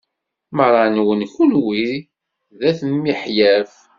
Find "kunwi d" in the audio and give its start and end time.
1.33-2.59